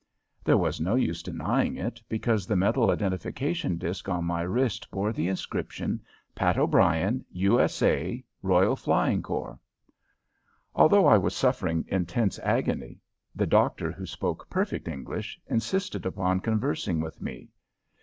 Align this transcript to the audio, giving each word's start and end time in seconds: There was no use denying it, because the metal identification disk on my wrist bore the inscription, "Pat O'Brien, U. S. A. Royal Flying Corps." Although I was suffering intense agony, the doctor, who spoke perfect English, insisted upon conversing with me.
There 0.43 0.57
was 0.57 0.81
no 0.81 0.95
use 0.95 1.21
denying 1.21 1.75
it, 1.75 2.01
because 2.09 2.47
the 2.47 2.55
metal 2.55 2.89
identification 2.89 3.77
disk 3.77 4.09
on 4.09 4.25
my 4.25 4.41
wrist 4.41 4.89
bore 4.89 5.13
the 5.13 5.27
inscription, 5.27 6.01
"Pat 6.33 6.57
O'Brien, 6.57 7.23
U. 7.33 7.59
S. 7.61 7.83
A. 7.83 8.23
Royal 8.41 8.75
Flying 8.75 9.21
Corps." 9.21 9.59
Although 10.73 11.05
I 11.05 11.19
was 11.19 11.35
suffering 11.35 11.85
intense 11.87 12.39
agony, 12.39 12.99
the 13.35 13.45
doctor, 13.45 13.91
who 13.91 14.07
spoke 14.07 14.49
perfect 14.49 14.87
English, 14.87 15.39
insisted 15.45 16.07
upon 16.07 16.39
conversing 16.39 16.99
with 16.99 17.21
me. 17.21 17.51